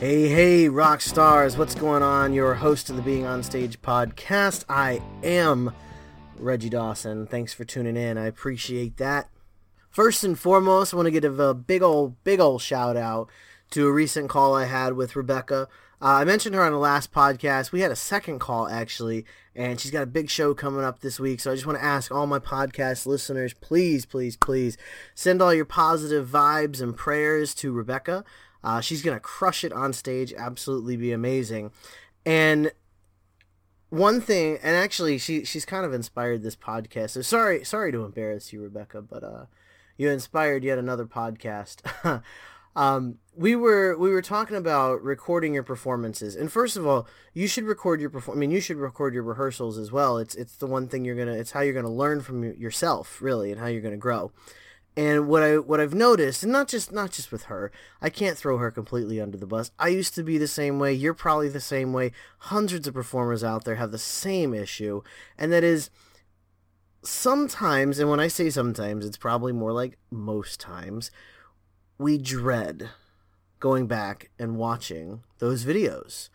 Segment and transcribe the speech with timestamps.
[0.00, 2.32] Hey, hey, rock stars, what's going on?
[2.32, 4.64] Your host of the Being on Stage podcast.
[4.66, 5.74] I am
[6.38, 7.26] Reggie Dawson.
[7.26, 8.16] Thanks for tuning in.
[8.16, 9.28] I appreciate that.
[9.90, 13.28] First and foremost, I want to give a big old, big old shout out
[13.72, 15.68] to a recent call I had with Rebecca.
[16.00, 17.70] Uh, I mentioned her on the last podcast.
[17.70, 21.20] We had a second call actually, and she's got a big show coming up this
[21.20, 21.40] week.
[21.40, 24.78] So I just want to ask all my podcast listeners, please, please, please
[25.14, 28.24] send all your positive vibes and prayers to Rebecca.
[28.62, 31.70] Uh, she's gonna crush it on stage, absolutely be amazing.
[32.26, 32.72] And
[33.90, 37.10] one thing, and actually, she she's kind of inspired this podcast.
[37.10, 39.46] So sorry, sorry to embarrass you, Rebecca, but uh,
[39.96, 41.82] you inspired yet another podcast.
[42.76, 47.48] um, we were we were talking about recording your performances, and first of all, you
[47.48, 48.38] should record your perform.
[48.38, 50.18] I mean, you should record your rehearsals as well.
[50.18, 51.32] It's it's the one thing you're gonna.
[51.34, 54.30] It's how you're gonna learn from yourself, really, and how you're gonna grow.
[54.96, 57.70] And what I what I've noticed, and not just not just with her,
[58.02, 59.70] I can't throw her completely under the bus.
[59.78, 60.92] I used to be the same way.
[60.92, 62.12] You're probably the same way.
[62.38, 65.02] Hundreds of performers out there have the same issue,
[65.38, 65.90] and that is
[67.02, 71.10] sometimes, and when I say sometimes, it's probably more like most times,
[71.98, 72.90] we dread
[73.58, 76.30] going back and watching those videos.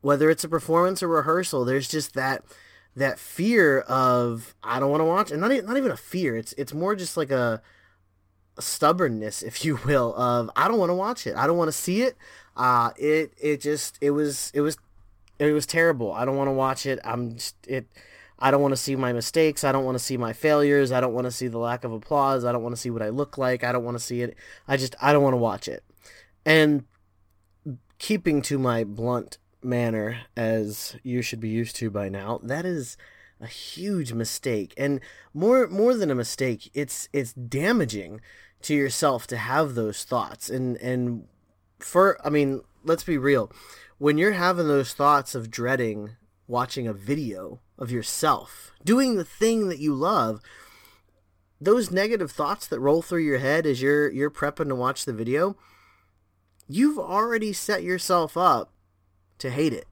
[0.00, 2.44] Whether it's a performance or rehearsal, there's just that
[2.94, 6.36] that fear of I don't want to watch, and not even, not even a fear.
[6.36, 7.62] It's it's more just like a, a
[8.60, 11.36] stubbornness, if you will, of I don't want to watch it.
[11.36, 12.16] I don't want to see it.
[12.56, 14.76] Uh, it it just it was it was
[15.38, 16.12] it was terrible.
[16.12, 16.98] I don't want to watch it.
[17.04, 17.86] I'm just it.
[18.38, 19.64] I don't want to see my mistakes.
[19.64, 20.92] I don't want to see my failures.
[20.92, 22.44] I don't want to see the lack of applause.
[22.44, 23.64] I don't want to see what I look like.
[23.64, 24.36] I don't want to see it.
[24.66, 25.82] I just I don't want to watch it.
[26.44, 26.84] And
[27.98, 32.96] keeping to my blunt manner as you should be used to by now, that is
[33.40, 34.74] a huge mistake.
[34.76, 35.00] And
[35.34, 38.20] more more than a mistake, it's it's damaging
[38.62, 40.50] to yourself to have those thoughts.
[40.50, 41.26] And and
[41.78, 43.52] for I mean, let's be real.
[43.98, 46.16] When you're having those thoughts of dreading
[46.48, 50.40] watching a video of yourself doing the thing that you love
[51.60, 55.12] those negative thoughts that roll through your head as you're you're prepping to watch the
[55.12, 55.56] video
[56.66, 58.72] you've already set yourself up
[59.38, 59.86] to hate it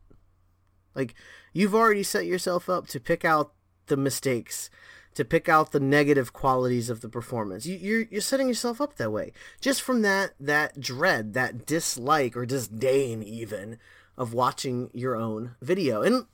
[0.97, 1.15] like
[1.53, 3.53] you've already set yourself up to pick out
[3.87, 4.69] the mistakes
[5.15, 8.97] to pick out the negative qualities of the performance you, you're you're setting yourself up
[8.97, 13.79] that way just from that that dread that dislike or disdain even
[14.19, 16.27] of watching your own video and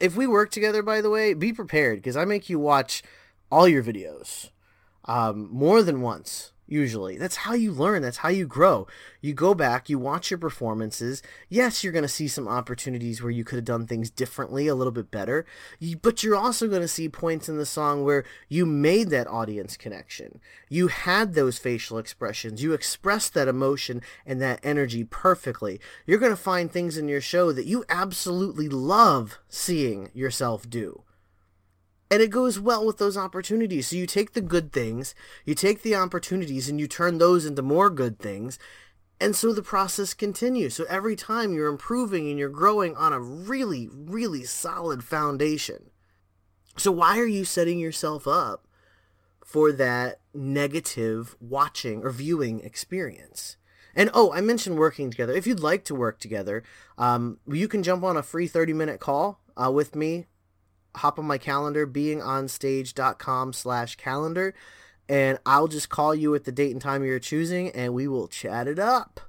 [0.00, 3.02] if we work together, by the way, be prepared because I make you watch
[3.50, 4.50] all your videos
[5.04, 6.52] um, more than once.
[6.66, 8.00] Usually, that's how you learn.
[8.00, 8.86] That's how you grow.
[9.20, 11.22] You go back, you watch your performances.
[11.50, 14.74] Yes, you're going to see some opportunities where you could have done things differently, a
[14.74, 15.44] little bit better.
[16.00, 19.76] But you're also going to see points in the song where you made that audience
[19.76, 20.40] connection.
[20.70, 22.62] You had those facial expressions.
[22.62, 25.80] You expressed that emotion and that energy perfectly.
[26.06, 31.02] You're going to find things in your show that you absolutely love seeing yourself do
[32.10, 33.88] and it goes well with those opportunities.
[33.88, 37.62] So you take the good things, you take the opportunities, and you turn those into
[37.62, 38.58] more good things.
[39.20, 40.74] And so the process continues.
[40.74, 45.90] So every time you're improving and you're growing on a really, really solid foundation.
[46.76, 48.66] So why are you setting yourself up
[49.44, 53.56] for that negative watching or viewing experience?
[53.94, 55.32] And oh, I mentioned working together.
[55.32, 56.64] If you'd like to work together,
[56.98, 60.26] um, you can jump on a free 30 minute call uh, with me
[60.96, 64.54] hop on my calendar, beingonstage.com slash calendar,
[65.08, 68.28] and I'll just call you at the date and time you're choosing, and we will
[68.28, 69.20] chat it up.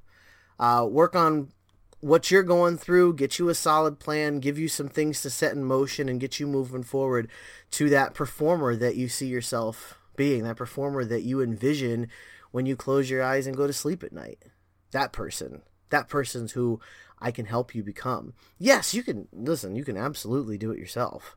[0.60, 1.52] Uh, work on
[2.00, 5.54] what you're going through, get you a solid plan, give you some things to set
[5.54, 7.30] in motion, and get you moving forward
[7.72, 12.08] to that performer that you see yourself being, that performer that you envision
[12.52, 14.44] when you close your eyes and go to sleep at night.
[14.92, 15.64] That person.
[15.90, 16.80] That person's who
[17.20, 18.34] I can help you become.
[18.58, 21.36] Yes, you can, listen, you can absolutely do it yourself.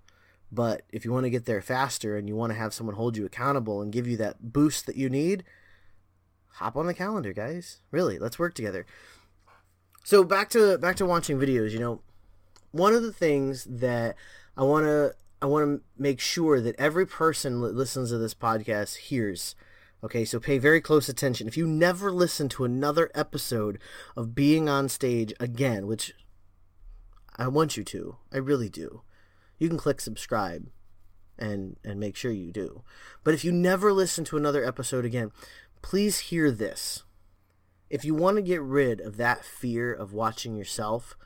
[0.51, 3.17] But if you want to get there faster and you want to have someone hold
[3.17, 5.45] you accountable and give you that boost that you need,
[6.55, 7.81] hop on the calendar, guys.
[7.91, 8.87] Really, let's work together.
[10.05, 12.01] So back to back to watching videos, you know,
[12.71, 14.17] one of the things that
[14.57, 18.35] I want to I want to make sure that every person that listens to this
[18.35, 19.55] podcast hears.
[20.03, 21.49] Okay, so pay very close attention.
[21.49, 23.81] If you never listen to another episode
[24.17, 26.15] of Being on Stage again, which
[27.37, 28.17] I want you to.
[28.33, 29.03] I really do.
[29.59, 30.69] You can click subscribe
[31.39, 32.83] and and make sure you do.
[33.25, 35.31] But if you never listen to another episode again,
[35.83, 37.05] please hear this.
[37.91, 41.17] If you want to get rid of that fear of watching yourself,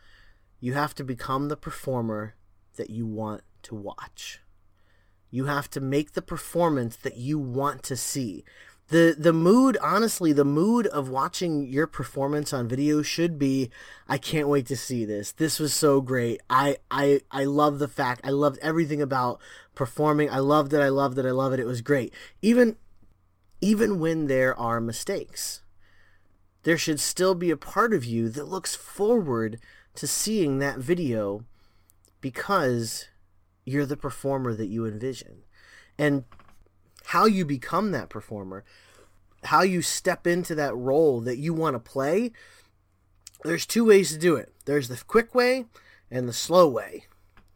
[0.60, 2.36] you have to become the performer
[2.76, 4.40] that you want to watch.
[5.30, 8.44] You have to make the performance that you want to see.
[8.92, 13.70] The the mood, honestly, the mood of watching your performance on video should be
[14.06, 15.32] I can't wait to see this.
[15.32, 16.42] This was so great.
[16.50, 18.20] I I I love the fact.
[18.22, 19.40] I loved everything about
[19.74, 20.28] performing.
[20.28, 20.80] I loved it.
[20.80, 21.24] I loved it.
[21.24, 21.60] I love it.
[21.60, 22.12] It was great.
[22.42, 22.76] Even
[23.62, 25.62] even when there are mistakes.
[26.64, 29.58] There should still be a part of you that looks forward
[29.94, 31.46] to seeing that video
[32.20, 33.08] because
[33.64, 35.44] you're the performer that you envision.
[35.96, 36.24] And
[37.12, 38.64] how you become that performer,
[39.44, 42.32] how you step into that role that you want to play,
[43.44, 44.50] there's two ways to do it.
[44.64, 45.66] There's the quick way
[46.10, 47.04] and the slow way.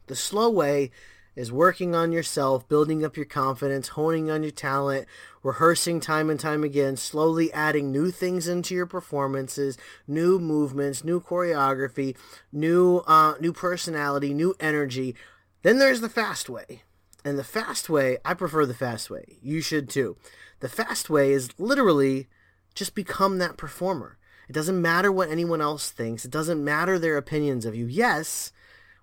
[0.05, 0.91] The slow way
[1.35, 5.07] is working on yourself, building up your confidence, honing on your talent,
[5.41, 9.75] rehearsing time and time again, slowly adding new things into your performances,
[10.07, 12.15] new movements, new choreography,
[12.51, 15.15] new uh, new personality, new energy.
[15.63, 16.83] Then there's the fast way.
[17.27, 19.37] And the fast way, I prefer the fast way.
[19.41, 20.15] You should too.
[20.61, 22.29] The fast way is literally
[22.73, 24.17] just become that performer.
[24.47, 26.23] It doesn't matter what anyone else thinks.
[26.23, 27.85] It doesn't matter their opinions of you.
[27.85, 28.53] Yes,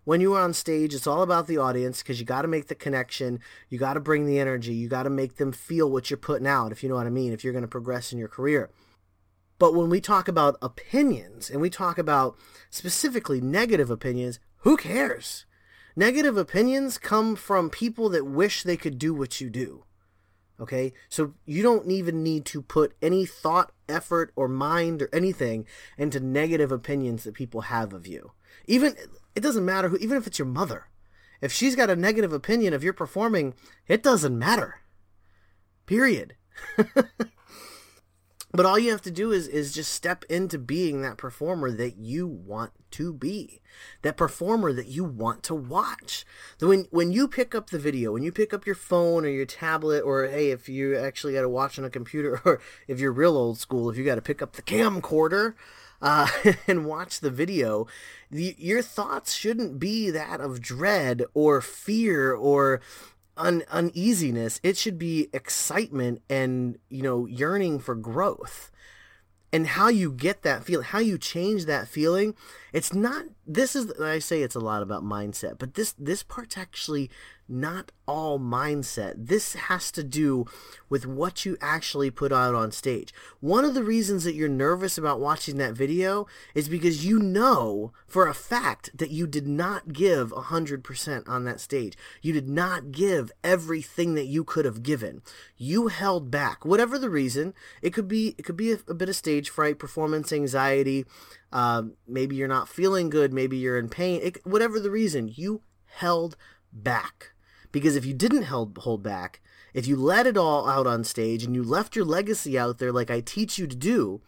[0.04, 2.68] when you are on stage, it's all about the audience because you got to make
[2.68, 3.40] the connection.
[3.68, 4.72] You got to bring the energy.
[4.72, 7.10] You got to make them feel what you're putting out, if you know what I
[7.10, 8.70] mean, if you're going to progress in your career.
[9.58, 12.38] But when we talk about opinions and we talk about
[12.70, 15.44] specifically negative opinions, who cares?
[15.96, 19.84] Negative opinions come from people that wish they could do what you do.
[20.60, 20.92] Okay?
[21.08, 26.20] So you don't even need to put any thought, effort, or mind or anything into
[26.20, 28.32] negative opinions that people have of you.
[28.66, 28.94] Even
[29.34, 30.88] it doesn't matter who even if it's your mother.
[31.40, 33.54] If she's got a negative opinion of your performing,
[33.86, 34.80] it doesn't matter.
[35.86, 36.36] Period.
[38.54, 41.96] But all you have to do is is just step into being that performer that
[41.96, 43.60] you want to be.
[44.02, 46.24] That performer that you want to watch.
[46.60, 49.44] When when you pick up the video, when you pick up your phone or your
[49.44, 53.10] tablet or hey, if you actually got to watch on a computer or if you're
[53.10, 55.54] real old school, if you got to pick up the camcorder
[56.00, 56.28] uh,
[56.68, 57.88] and watch the video,
[58.30, 62.80] the, your thoughts shouldn't be that of dread or fear or
[63.36, 64.60] un- uneasiness.
[64.62, 68.70] It should be excitement and, you know, yearning for growth.
[69.52, 72.34] And how you get that feeling, how you change that feeling,
[72.72, 73.26] it's not.
[73.46, 77.08] This is I say it's a lot about mindset, but this this part's actually
[77.48, 79.14] not all mindset.
[79.16, 80.46] This has to do
[80.88, 83.12] with what you actually put out on stage.
[83.40, 87.92] One of the reasons that you're nervous about watching that video is because you know
[88.06, 91.96] for a fact that you did not give 100% on that stage.
[92.22, 95.22] You did not give everything that you could have given.
[95.56, 96.64] You held back.
[96.64, 99.78] Whatever the reason, it could be it could be a, a bit of stage fright,
[99.78, 101.04] performance anxiety,
[101.54, 104.20] uh, maybe you're not feeling good, maybe you're in pain.
[104.22, 106.36] It, whatever the reason, you held
[106.72, 107.33] back.
[107.74, 109.40] Because if you didn't hold, hold back,
[109.72, 112.92] if you let it all out on stage and you left your legacy out there
[112.92, 114.20] like I teach you to do,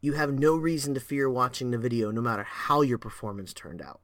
[0.00, 3.82] you have no reason to fear watching the video no matter how your performance turned
[3.82, 4.00] out.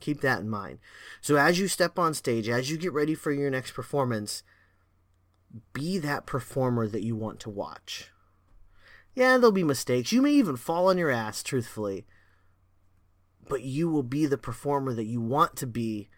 [0.00, 0.78] Keep that in mind.
[1.20, 4.42] So as you step on stage, as you get ready for your next performance,
[5.74, 8.10] be that performer that you want to watch.
[9.14, 10.10] Yeah, there'll be mistakes.
[10.10, 12.06] You may even fall on your ass, truthfully.
[13.46, 16.08] But you will be the performer that you want to be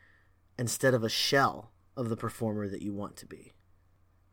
[0.61, 3.53] instead of a shell of the performer that you want to be.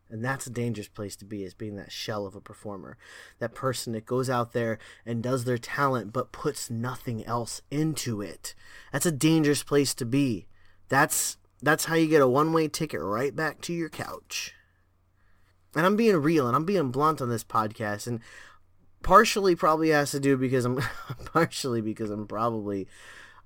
[0.10, 2.98] And that's a dangerous place to be, is being that shell of a performer.
[3.40, 8.22] That person that goes out there and does their talent but puts nothing else into
[8.22, 8.56] it.
[8.92, 10.48] That's a dangerous place to be.
[10.90, 14.54] That's that's how you get a one-way ticket right back to your couch.
[15.76, 18.20] And I'm being real and I'm being blunt on this podcast and
[19.02, 20.82] partially probably has to do because I'm
[21.26, 22.88] partially because I'm probably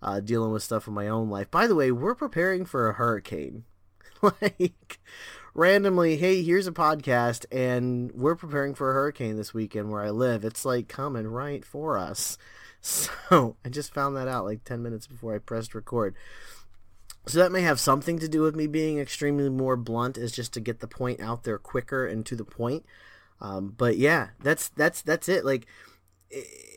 [0.02, 1.50] uh, dealing with stuff in my own life.
[1.52, 3.64] By the way, we're preparing for a hurricane.
[4.22, 5.00] like
[5.54, 10.10] randomly, hey, here's a podcast, and we're preparing for a hurricane this weekend where I
[10.10, 10.44] live.
[10.44, 12.38] It's like coming right for us.
[12.84, 16.16] So I just found that out like 10 minutes before I pressed record.
[17.28, 20.52] So that may have something to do with me being extremely more blunt, is just
[20.54, 22.84] to get the point out there quicker and to the point.
[23.40, 25.46] Um, but yeah, that's that's that's it.
[25.46, 25.68] Like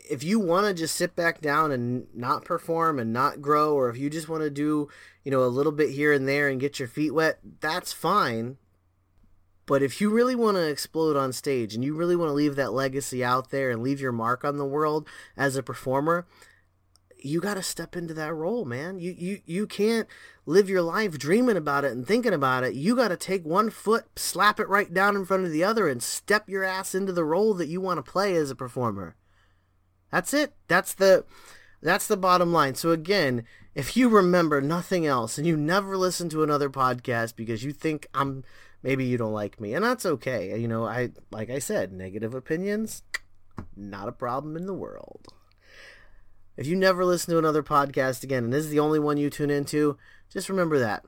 [0.04, 3.88] if you want to just sit back down and not perform and not grow, or
[3.88, 4.88] if you just want to do,
[5.24, 8.58] you know, a little bit here and there and get your feet wet, that's fine.
[9.66, 12.56] But if you really want to explode on stage and you really want to leave
[12.56, 15.08] that legacy out there and leave your mark on the world
[15.38, 16.26] as a performer,
[17.16, 18.98] you got to step into that role, man.
[18.98, 20.06] You you you can't
[20.44, 22.74] live your life dreaming about it and thinking about it.
[22.74, 25.88] You got to take one foot, slap it right down in front of the other
[25.88, 29.16] and step your ass into the role that you want to play as a performer.
[30.14, 30.52] That's it.
[30.68, 31.24] That's the
[31.82, 32.76] that's the bottom line.
[32.76, 33.42] So again,
[33.74, 38.06] if you remember nothing else and you never listen to another podcast because you think
[38.14, 38.44] I'm
[38.80, 40.56] maybe you don't like me, and that's okay.
[40.56, 43.02] You know, I like I said, negative opinions
[43.76, 45.26] not a problem in the world.
[46.56, 49.30] If you never listen to another podcast again, and this is the only one you
[49.30, 49.98] tune into,
[50.32, 51.04] just remember that.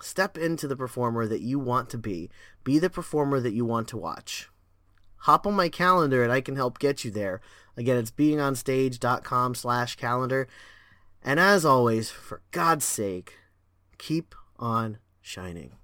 [0.00, 2.30] Step into the performer that you want to be.
[2.64, 4.50] Be the performer that you want to watch.
[5.18, 7.40] Hop on my calendar and I can help get you there.
[7.76, 10.48] Again, it's beingonstage.com slash calendar.
[11.22, 13.34] And as always, for God's sake,
[13.98, 15.79] keep on shining.